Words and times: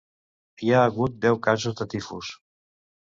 Hi 0.63 0.71
ha 0.71 0.79
hagut 0.85 1.19
deu 1.27 1.37
casos 1.49 1.77
de 1.83 1.87
tifus. 1.93 2.33